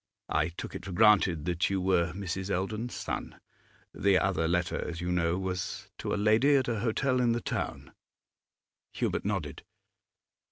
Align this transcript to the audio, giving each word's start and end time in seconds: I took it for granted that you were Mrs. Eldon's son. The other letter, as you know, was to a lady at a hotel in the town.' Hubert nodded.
I 0.29 0.49
took 0.49 0.73
it 0.73 0.83
for 0.83 0.93
granted 0.93 1.45
that 1.45 1.69
you 1.69 1.79
were 1.79 2.11
Mrs. 2.13 2.49
Eldon's 2.49 2.95
son. 2.95 3.39
The 3.93 4.17
other 4.17 4.47
letter, 4.47 4.83
as 4.83 4.99
you 4.99 5.11
know, 5.11 5.37
was 5.37 5.89
to 5.99 6.11
a 6.11 6.15
lady 6.15 6.55
at 6.55 6.67
a 6.67 6.79
hotel 6.79 7.21
in 7.21 7.33
the 7.33 7.39
town.' 7.39 7.91
Hubert 8.93 9.25
nodded. 9.25 9.61